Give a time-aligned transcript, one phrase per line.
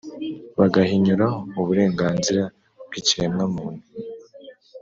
[0.57, 1.27] bagahinyura
[1.61, 2.41] uburenganzira
[2.87, 3.85] bw’ikiremwamuntu